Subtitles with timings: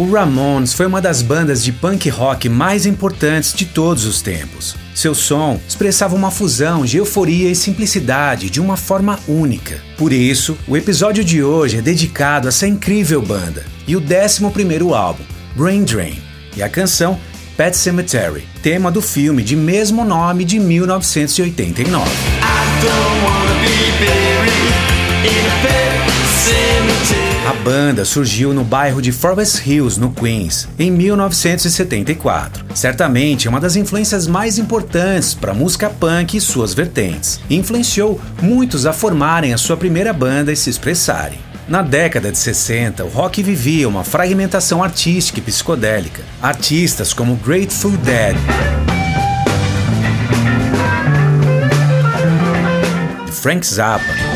[0.00, 4.74] O Ramones foi uma das bandas de punk rock mais importantes de todos os tempos.
[4.94, 9.78] Seu som expressava uma fusão de euforia e simplicidade de uma forma única.
[9.98, 14.96] Por isso, o episódio de hoje é dedicado a essa incrível banda e o 11º
[14.96, 15.22] álbum,
[15.54, 16.18] Brain Drain,
[16.56, 17.20] e a canção
[17.54, 22.10] Pet Cemetery, tema do filme de mesmo nome de 1989.
[22.40, 22.70] A
[27.64, 32.64] banda surgiu no bairro de Forest Hills, no Queens, em 1974.
[32.74, 37.40] Certamente é uma das influências mais importantes para a música punk e suas vertentes.
[37.50, 41.38] influenciou muitos a formarem a sua primeira banda e se expressarem.
[41.68, 46.22] Na década de 60, o rock vivia uma fragmentação artística e psicodélica.
[46.42, 48.36] Artistas como Grateful Dead,
[53.40, 54.29] Frank Zappa,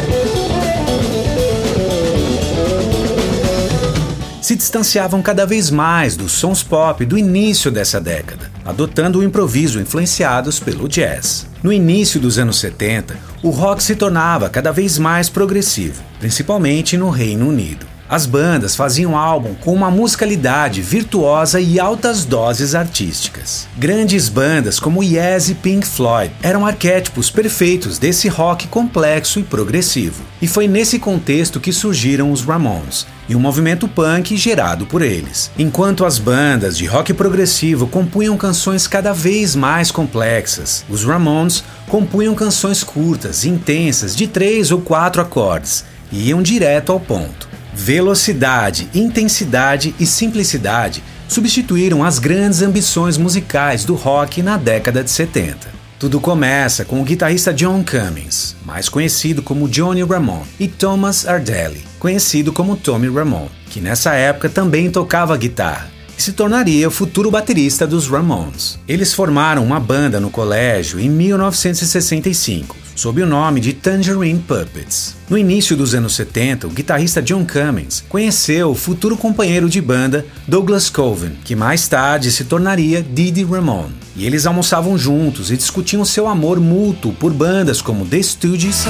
[4.44, 9.80] se distanciavam cada vez mais dos sons pop do início dessa década, adotando o improviso
[9.80, 11.46] influenciados pelo jazz.
[11.62, 17.08] No início dos anos 70, o rock se tornava cada vez mais progressivo, principalmente no
[17.08, 17.93] Reino Unido.
[18.08, 23.66] As bandas faziam álbum com uma musicalidade virtuosa e altas doses artísticas.
[23.78, 30.22] Grandes bandas como Yes e Pink Floyd eram arquétipos perfeitos desse rock complexo e progressivo.
[30.42, 35.50] E foi nesse contexto que surgiram os Ramones, e o movimento punk gerado por eles.
[35.58, 42.34] Enquanto as bandas de rock progressivo compunham canções cada vez mais complexas, os Ramones compunham
[42.34, 47.53] canções curtas, intensas, de três ou quatro acordes, e iam direto ao ponto.
[47.74, 55.74] Velocidade, intensidade e simplicidade substituíram as grandes ambições musicais do rock na década de 70.
[55.98, 61.82] Tudo começa com o guitarrista John Cummings, mais conhecido como Johnny Ramone, e Thomas Ardelli,
[61.98, 67.30] conhecido como Tommy Ramone, que nessa época também tocava guitarra e se tornaria o futuro
[67.30, 68.78] baterista dos Ramones.
[68.86, 75.16] Eles formaram uma banda no colégio em 1965, sob o nome de Tangerine Puppets.
[75.28, 80.26] No início dos anos 70, o guitarrista John Cummings conheceu o futuro companheiro de banda
[80.46, 83.94] Douglas Coven, que mais tarde se tornaria Didi Ramone.
[84.16, 88.86] E eles almoçavam juntos e discutiam seu amor mútuo por bandas como The Stooges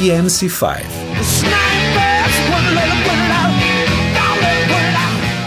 [0.00, 1.73] e MC5.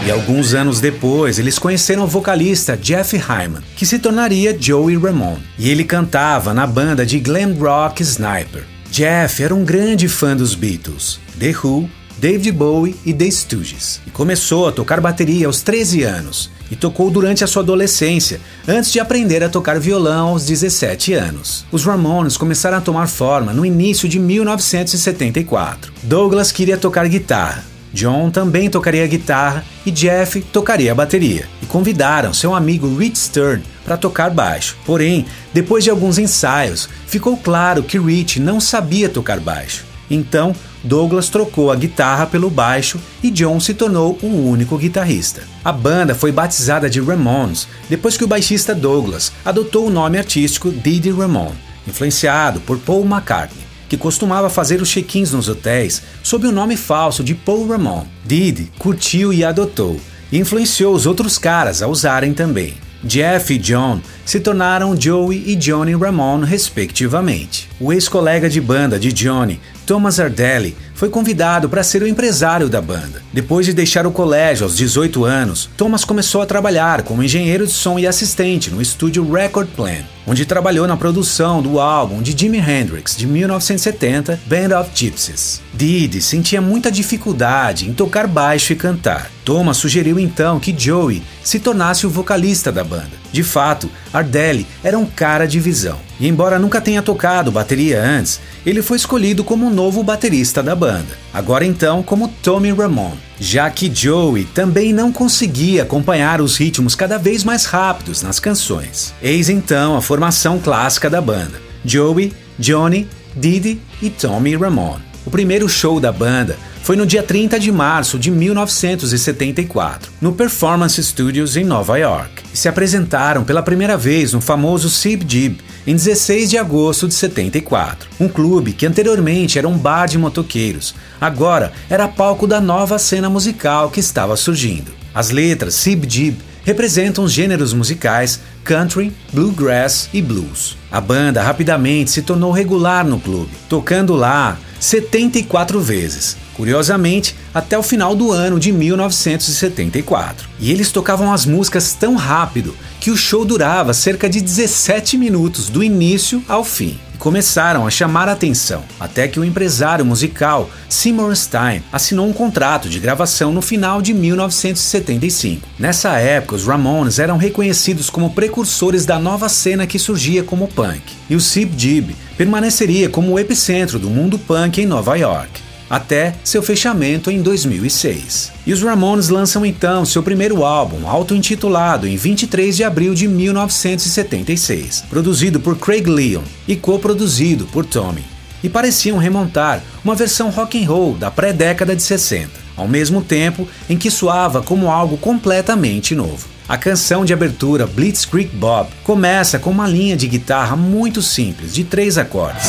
[0.08, 5.44] E alguns anos depois, eles conheceram o vocalista Jeff Hyman, que se tornaria Joey Ramone.
[5.58, 8.64] E ele cantava na banda de glam rock Sniper.
[8.90, 14.00] Jeff era um grande fã dos Beatles, The Who, David Bowie e The Stooges.
[14.06, 18.90] E começou a tocar bateria aos 13 anos e tocou durante a sua adolescência, antes
[18.90, 21.66] de aprender a tocar violão aos 17 anos.
[21.70, 25.92] Os Ramones começaram a tomar forma no início de 1974.
[26.02, 31.46] Douglas queria tocar guitarra, John também tocaria guitarra e Jeff tocaria a bateria.
[31.62, 34.76] E convidaram seu amigo Rich Stern para tocar baixo.
[34.84, 39.84] Porém, depois de alguns ensaios, ficou claro que Rich não sabia tocar baixo.
[40.10, 45.42] Então, Douglas trocou a guitarra pelo baixo e John se tornou o único guitarrista.
[45.64, 50.70] A banda foi batizada de Ramones depois que o baixista Douglas adotou o nome artístico
[50.70, 56.52] Didi Ramone, influenciado por Paul McCartney que costumava fazer os check-ins nos hotéis sob o
[56.52, 58.04] nome falso de Paul Ramon.
[58.24, 59.98] Didi curtiu e adotou,
[60.30, 62.74] e influenciou os outros caras a usarem também.
[63.02, 67.67] Jeff e John se tornaram Joey e Johnny Ramone, respectivamente.
[67.80, 72.82] O ex-colega de banda de Johnny, Thomas Ardelli, foi convidado para ser o empresário da
[72.82, 73.22] banda.
[73.32, 77.72] Depois de deixar o colégio aos 18 anos, Thomas começou a trabalhar como engenheiro de
[77.72, 82.58] som e assistente no estúdio Record Plan, onde trabalhou na produção do álbum de Jimi
[82.58, 85.62] Hendrix de 1970, Band of Gypsies.
[85.72, 89.30] Didi sentia muita dificuldade em tocar baixo e cantar.
[89.44, 93.12] Thomas sugeriu então que Joey se tornasse o vocalista da banda.
[93.32, 96.07] De fato, Ardelli era um cara de visão.
[96.20, 101.16] E embora nunca tenha tocado bateria antes, ele foi escolhido como novo baterista da banda.
[101.32, 107.18] Agora então como Tommy Ramone, já que Joey também não conseguia acompanhar os ritmos cada
[107.18, 109.14] vez mais rápidos nas canções.
[109.22, 115.02] Eis então a formação clássica da banda: Joey, Johnny, Didi e Tommy Ramone.
[115.24, 116.56] O primeiro show da banda
[116.88, 122.66] foi no dia 30 de março de 1974, no Performance Studios em Nova York, se
[122.66, 128.08] apresentaram pela primeira vez no famoso Sib Jib em 16 de agosto de 74.
[128.18, 133.28] Um clube que anteriormente era um bar de motoqueiros, agora era palco da nova cena
[133.28, 134.90] musical que estava surgindo.
[135.14, 140.76] As letras Sib Jib representam os gêneros musicais country, bluegrass e blues.
[140.92, 147.82] A banda rapidamente se tornou regular no clube, tocando lá 74 vezes, curiosamente, até o
[147.82, 150.46] final do ano de 1974.
[150.60, 155.70] E eles tocavam as músicas tão rápido que o show durava cerca de 17 minutos
[155.70, 161.34] do início ao fim começaram a chamar a atenção, até que o empresário musical Seymour
[161.34, 165.66] Stein assinou um contrato de gravação no final de 1975.
[165.78, 171.02] Nessa época, os Ramones eram reconhecidos como precursores da nova cena que surgia como punk,
[171.28, 176.34] e o Sib Dib permaneceria como o epicentro do mundo punk em Nova York até
[176.44, 178.52] seu fechamento em 2006.
[178.66, 185.04] E os Ramones lançam então seu primeiro álbum, auto-intitulado, em 23 de abril de 1976,
[185.08, 188.24] produzido por Craig Leon e co-produzido por Tommy.
[188.62, 193.68] E pareciam remontar uma versão rock and roll da pré-década de 60, ao mesmo tempo
[193.88, 196.58] em que soava como algo completamente novo.
[196.68, 201.82] A canção de abertura Blitzkrieg Bob começa com uma linha de guitarra muito simples, de
[201.82, 202.68] três acordes.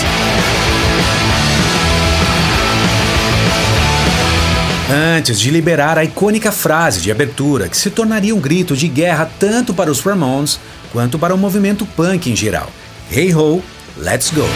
[4.89, 9.29] Antes de liberar a icônica frase de abertura que se tornaria um grito de guerra
[9.39, 10.59] tanto para os Ramones
[10.91, 12.69] quanto para o movimento punk em geral.
[13.11, 13.61] Hey ho,
[13.97, 14.47] let's go!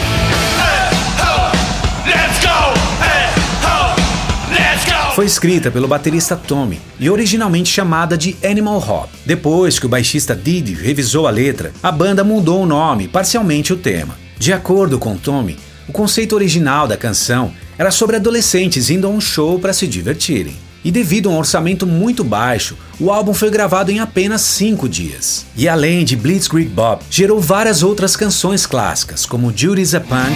[5.14, 9.08] Foi escrita pelo baterista Tommy e originalmente chamada de Animal Hop.
[9.24, 13.72] Depois que o baixista Didi revisou a letra, a banda mudou o nome e parcialmente
[13.72, 14.16] o tema.
[14.36, 15.56] De acordo com Tommy,
[15.88, 20.56] o conceito original da canção era sobre adolescentes indo a um show para se divertirem.
[20.84, 25.46] E devido a um orçamento muito baixo, o álbum foi gravado em apenas cinco dias.
[25.56, 30.34] E além de Blitzkrieg Bob, gerou várias outras canções clássicas, como Judy's a Punk.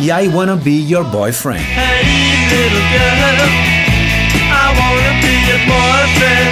[0.00, 1.60] e I Wanna Be Your Boyfriend.
[1.60, 3.69] Hey,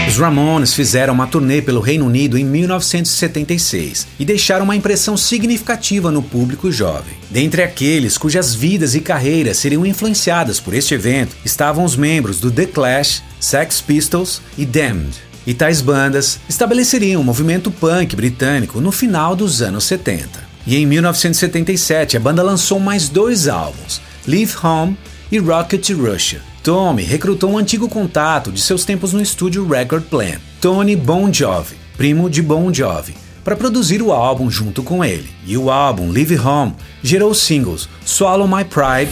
[0.08, 6.10] os Ramones fizeram uma turnê pelo Reino Unido em 1976 e deixaram uma impressão significativa
[6.10, 7.14] no público jovem.
[7.30, 12.50] Dentre aqueles cujas vidas e carreiras seriam influenciadas por este evento estavam os membros do
[12.50, 15.14] The Clash, Sex Pistols e Damned.
[15.46, 20.28] E tais bandas estabeleceriam o movimento punk britânico no final dos anos 70.
[20.66, 24.96] E em 1977 a banda lançou mais dois álbuns, Leave Home
[25.30, 26.40] e Rocket Russia.
[26.62, 31.76] Tommy recrutou um antigo contato de seus tempos no estúdio Record Plant, Tony Bon Jovi,
[31.96, 33.14] primo de Bon Jovi,
[33.44, 35.28] para produzir o álbum junto com ele.
[35.46, 39.10] E o álbum Leave Home gerou os singles Swallow My Pride,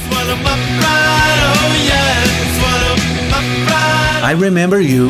[4.23, 5.09] I Remember You,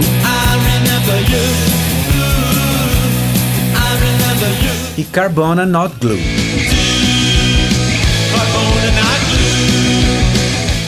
[4.97, 6.36] e Carbona Not Glue.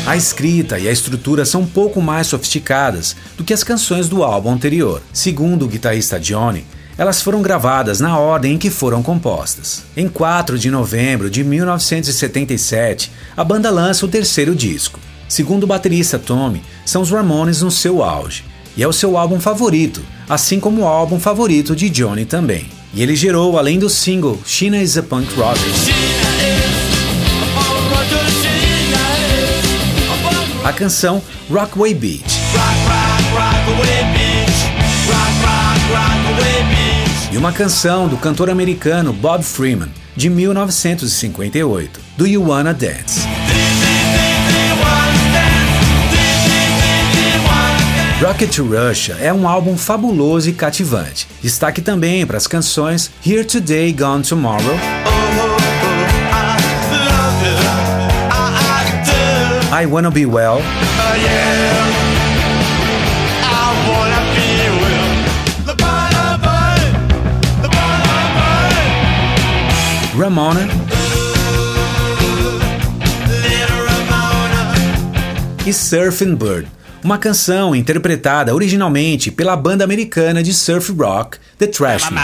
[0.08, 4.22] A escrita e a estrutura são um pouco mais sofisticadas do que as canções do
[4.22, 5.02] álbum anterior.
[5.12, 6.64] Segundo o guitarrista Johnny,
[6.96, 9.82] elas foram gravadas na ordem em que foram compostas.
[9.94, 14.99] Em 4 de novembro de 1977, a banda lança o terceiro disco.
[15.28, 18.46] Segundo o baterista Tommy, são os Ramones no seu auge,
[18.78, 22.66] e é o seu álbum favorito, assim como o álbum favorito de Johnny também.
[22.94, 26.18] E ele gerou, além do single China is a Punk Rocker.
[30.69, 32.25] A canção Rockaway Beach.
[37.32, 43.27] E uma canção do cantor americano Bob Freeman, de 1958, Do You Wanna Dance?
[48.20, 51.27] Rocket to Russia é um álbum fabuloso e cativante.
[51.41, 54.77] Destaque também para as canções Here Today, Gone Tomorrow.
[59.81, 60.61] I Wanna Be Well.
[70.19, 70.67] Ramona.
[75.65, 76.67] E Surfing Bird,
[77.05, 82.19] uma canção interpretada originalmente pela banda americana de surf rock The Trashmen.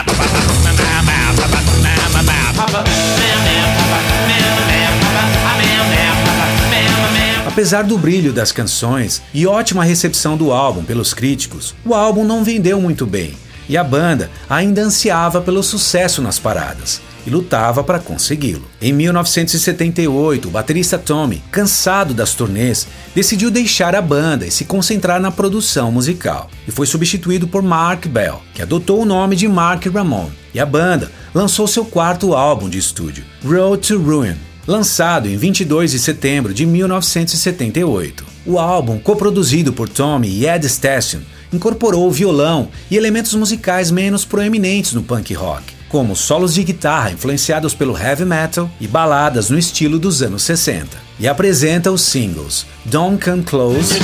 [7.54, 12.42] Apesar do brilho das canções e ótima recepção do álbum pelos críticos, o álbum não
[12.42, 13.32] vendeu muito bem
[13.68, 18.66] e a banda ainda ansiava pelo sucesso nas paradas e lutava para consegui-lo.
[18.82, 25.20] Em 1978, o baterista Tommy, cansado das turnês, decidiu deixar a banda e se concentrar
[25.20, 29.86] na produção musical, e foi substituído por Mark Bell, que adotou o nome de Mark
[29.86, 34.34] Ramone, e a banda lançou seu quarto álbum de estúdio, Road to Ruin,
[34.66, 38.24] lançado em 22 de setembro de 1978.
[38.46, 41.20] O álbum, coproduzido por Tommy e Ed Stassion,
[41.52, 47.74] incorporou violão e elementos musicais menos proeminentes no punk rock, como solos de guitarra influenciados
[47.74, 53.24] pelo heavy metal e baladas no estilo dos anos 60, e apresenta os singles Don't
[53.24, 53.94] Come Close,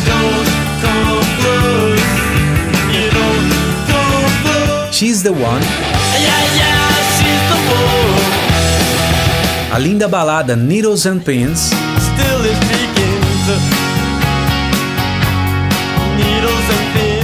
[4.93, 5.65] She's the One,
[9.73, 11.71] a linda balada Needles and Pins,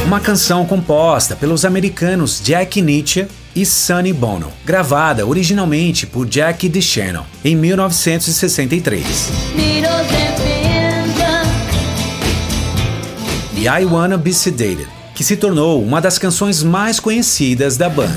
[0.04, 7.24] uma canção composta pelos americanos Jack Nietzsche e Sonny Bono, gravada originalmente por Jack DeShannon
[7.44, 9.04] em 1963.
[13.56, 14.86] E I Wanna Be Sedated,
[15.16, 18.14] que se tornou uma das canções mais conhecidas da banda.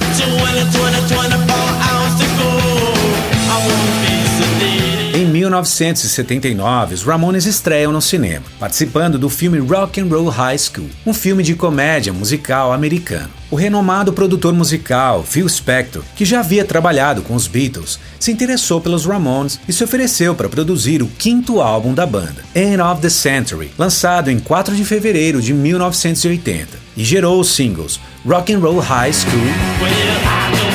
[5.50, 11.14] 1979, os Ramones estreiam no cinema, participando do filme Rock and Roll High School, um
[11.14, 13.30] filme de comédia musical americano.
[13.50, 18.80] O renomado produtor musical Phil Spector, que já havia trabalhado com os Beatles, se interessou
[18.80, 23.10] pelos Ramones e se ofereceu para produzir o quinto álbum da banda, End of the
[23.10, 28.80] Century, lançado em 4 de fevereiro de 1980, e gerou os singles Rock and Roll
[28.80, 30.69] High School.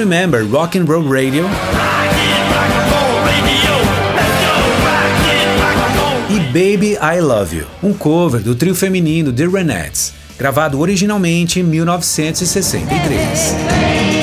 [0.00, 1.44] Remember Rock and Roll Radio?
[6.30, 11.64] E Baby I Love You, um cover do trio feminino The Renettes, gravado originalmente em
[11.64, 14.19] 1963.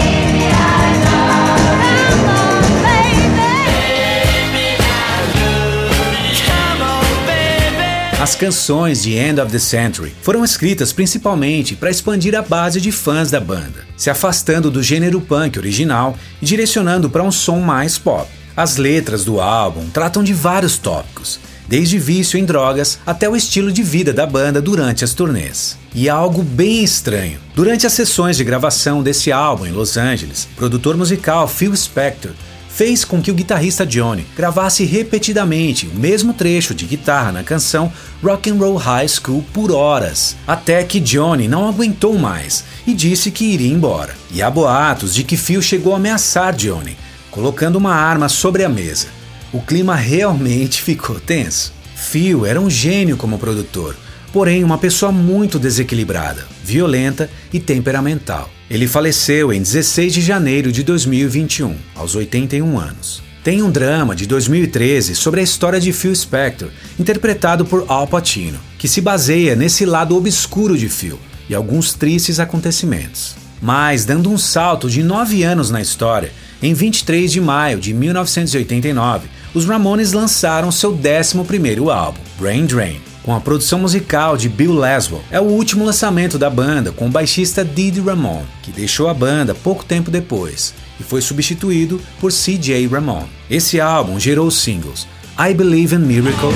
[8.28, 12.92] As canções de End of the Century foram escritas principalmente para expandir a base de
[12.92, 17.98] fãs da banda, se afastando do gênero punk original e direcionando para um som mais
[17.98, 18.30] pop.
[18.54, 23.72] As letras do álbum tratam de vários tópicos, desde vício em drogas até o estilo
[23.72, 25.78] de vida da banda durante as turnês.
[25.96, 27.40] E algo bem estranho.
[27.56, 32.32] Durante as sessões de gravação desse álbum em Los Angeles, produtor musical Phil Spector
[32.78, 37.92] fez com que o guitarrista Johnny gravasse repetidamente o mesmo trecho de guitarra na canção
[38.24, 43.32] Rock and Roll High School por horas, até que Johnny não aguentou mais e disse
[43.32, 44.14] que iria embora.
[44.32, 46.96] E há boatos de que Phil chegou a ameaçar Johnny,
[47.32, 49.08] colocando uma arma sobre a mesa.
[49.52, 51.74] O clima realmente ficou tenso.
[51.96, 53.96] Phil era um gênio como produtor,
[54.32, 58.52] porém uma pessoa muito desequilibrada, violenta e temperamental.
[58.70, 63.24] Ele faleceu em 16 de janeiro de 2021, aos 81 anos.
[63.42, 66.68] Tem um drama de 2013 sobre a história de Phil Spector,
[67.00, 71.18] interpretado por Al Pacino, que se baseia nesse lado obscuro de Phil
[71.50, 73.38] e alguns tristes acontecimentos.
[73.62, 79.30] Mas, dando um salto de nove anos na história, em 23 de maio de 1989,
[79.54, 85.22] os Ramones lançaram seu 11º álbum, Brain Drain, com a produção musical de Bill Laswell.
[85.30, 89.54] É o último lançamento da banda com o baixista Didi Ramone, que deixou a banda
[89.54, 93.28] pouco tempo depois e foi substituído por CJ Ramone.
[93.50, 95.06] Esse álbum gerou os singles
[95.38, 96.56] I Believe in Miracles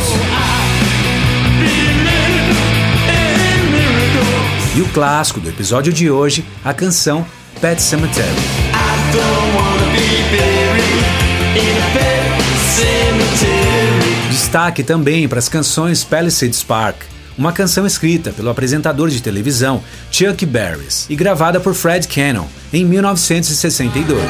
[4.73, 7.27] e o clássico do episódio de hoje, a canção
[7.59, 8.29] Pet Cemetery.
[14.31, 17.01] Destaque também para as canções Palisades Park,
[17.37, 22.85] uma canção escrita pelo apresentador de televisão Chuck Barris e gravada por Fred Cannon em
[22.85, 24.21] 1962.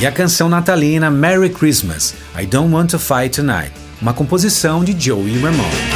[0.00, 4.94] E a canção natalina Merry Christmas, I Don't Want to Fight Tonight, uma composição de
[4.96, 5.89] Joey Ramone.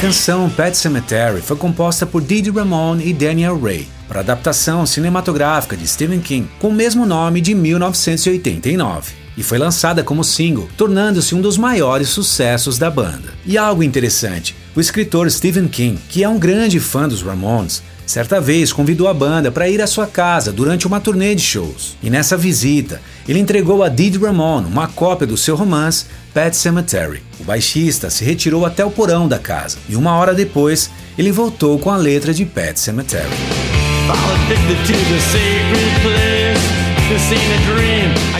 [0.00, 5.86] Canção Pet Cemetery foi composta por Didi Ramone e Daniel Ray, para adaptação cinematográfica de
[5.86, 11.42] Stephen King com o mesmo nome de 1989 e foi lançada como single, tornando-se um
[11.42, 13.34] dos maiores sucessos da banda.
[13.44, 18.40] E algo interessante, o escritor Stephen King, que é um grande fã dos Ramones, certa
[18.40, 21.96] vez convidou a banda para ir à sua casa durante uma turnê de shows.
[22.02, 27.22] E nessa visita, ele entregou a Didi Ramone uma cópia do seu romance Pet Cemetery.
[27.38, 31.78] O baixista se retirou até o porão da casa e uma hora depois ele voltou
[31.78, 33.30] com a letra de Pet Cemetery.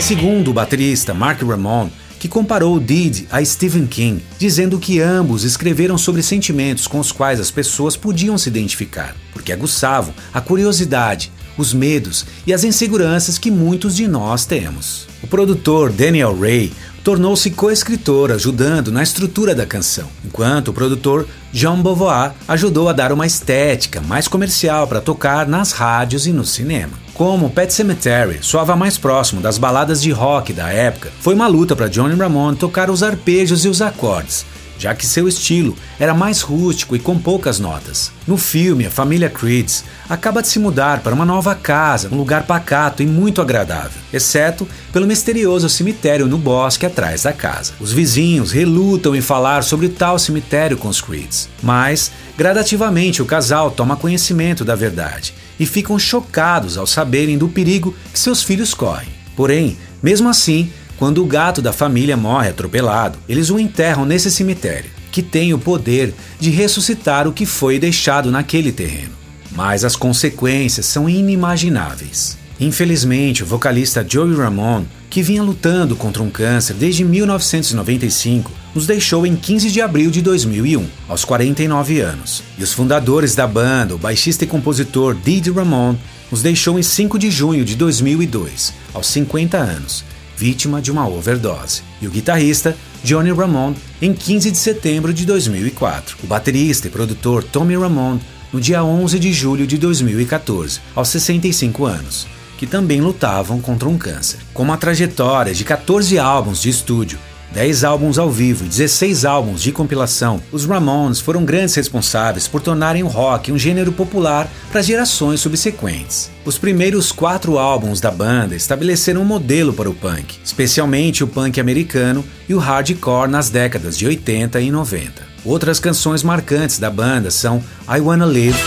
[0.01, 5.97] Segundo o baterista Mark Ramone, que comparou Did a Stephen King, dizendo que ambos escreveram
[5.97, 11.73] sobre sentimentos com os quais as pessoas podiam se identificar, porque aguçavam a curiosidade, os
[11.73, 15.07] medos e as inseguranças que muitos de nós temos.
[15.23, 16.71] O produtor Daniel Ray
[17.03, 23.11] tornou-se coescritor, ajudando na estrutura da canção, enquanto o produtor Jean Beauvoir ajudou a dar
[23.11, 27.00] uma estética mais comercial para tocar nas rádios e no cinema.
[27.13, 31.75] Como Pet Cemetery soava mais próximo das baladas de rock da época, foi uma luta
[31.75, 34.45] para Johnny Ramone tocar os arpejos e os acordes,
[34.79, 38.11] já que seu estilo era mais rústico e com poucas notas.
[38.25, 42.43] No filme, a família Creeds acaba de se mudar para uma nova casa, um lugar
[42.43, 47.73] pacato e muito agradável, exceto pelo misterioso cemitério no bosque atrás da casa.
[47.79, 53.69] Os vizinhos relutam em falar sobre tal cemitério com os Creeds, mas gradativamente o casal
[53.69, 59.09] toma conhecimento da verdade e ficam chocados ao saberem do perigo que seus filhos correm.
[59.35, 64.89] Porém, mesmo assim, quando o gato da família morre atropelado, eles o enterram nesse cemitério,
[65.11, 69.11] que tem o poder de ressuscitar o que foi deixado naquele terreno.
[69.51, 72.39] Mas as consequências são inimagináveis.
[72.61, 79.25] Infelizmente, o vocalista Joey Ramone, que vinha lutando contra um câncer desde 1995, nos deixou
[79.25, 82.43] em 15 de abril de 2001, aos 49 anos.
[82.59, 85.97] E os fundadores da banda, o baixista e compositor Didi Ramone,
[86.29, 90.03] nos deixou em 5 de junho de 2002, aos 50 anos,
[90.37, 96.15] vítima de uma overdose, e o guitarrista Johnny Ramone em 15 de setembro de 2004.
[96.23, 98.21] O baterista e produtor Tommy Ramone
[98.53, 102.27] no dia 11 de julho de 2014, aos 65 anos,
[102.61, 104.37] que também lutavam contra um câncer.
[104.53, 107.17] Com uma trajetória de 14 álbuns de estúdio
[107.51, 112.61] 10 álbuns ao vivo e 16 álbuns de compilação, os Ramones foram grandes responsáveis por
[112.61, 116.29] tornarem o rock um gênero popular para gerações subsequentes.
[116.45, 121.59] Os primeiros quatro álbuns da banda estabeleceram um modelo para o punk, especialmente o punk
[121.59, 125.11] americano e o hardcore nas décadas de 80 e 90.
[125.43, 128.59] Outras canções marcantes da banda são I Wanna Live,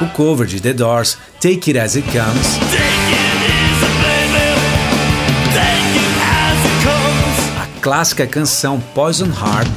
[0.00, 2.58] o cover de The Doors, Take It As It Comes.
[7.80, 9.68] clássica canção Poison Heart.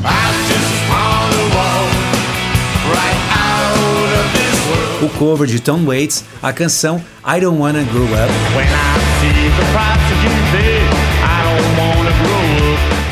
[5.02, 8.32] O cover de Tom Waits, a canção I Don't Wanna Grow Up.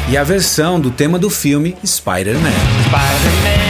[0.09, 2.49] E a versão do tema do filme Spider-Man.
[2.87, 3.68] Spider-Man,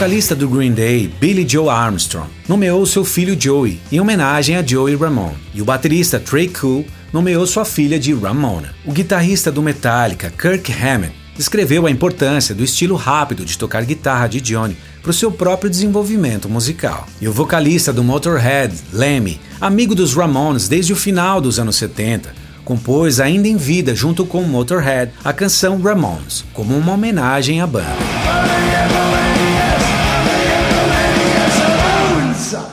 [0.00, 4.96] vocalista do Green Day, Billy Joe Armstrong, nomeou seu filho Joey em homenagem a Joey
[4.96, 8.74] Ramone, e o baterista Trey Cool nomeou sua filha de Ramona.
[8.86, 14.26] O guitarrista do Metallica, Kirk Hammett, descreveu a importância do estilo rápido de tocar guitarra
[14.26, 17.06] de Johnny para o seu próprio desenvolvimento musical.
[17.20, 22.34] E o vocalista do Motorhead, Lemmy, amigo dos Ramones desde o final dos anos 70,
[22.64, 28.69] compôs ainda em vida junto com Motorhead a canção Ramones, como uma homenagem à banda.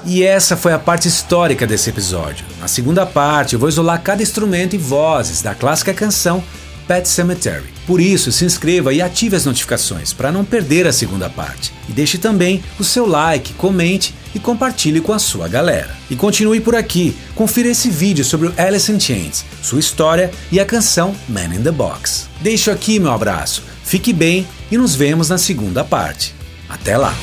[0.06, 2.46] E essa foi a parte histórica desse episódio.
[2.60, 6.44] Na segunda parte, eu vou isolar cada instrumento e vozes da clássica canção
[6.88, 7.66] Pet Cemetery.
[7.86, 11.74] Por isso, se inscreva e ative as notificações para não perder a segunda parte.
[11.88, 15.96] E deixe também o seu like, comente e compartilhe com a sua galera.
[16.10, 20.60] E continue por aqui, confira esse vídeo sobre o Alice in Chains, sua história e
[20.60, 22.28] a canção Man in the Box.
[22.42, 26.34] Deixo aqui meu abraço, fique bem e nos vemos na segunda parte.
[26.70, 27.14] Até lá!